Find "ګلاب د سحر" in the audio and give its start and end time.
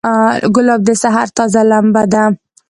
0.55-1.27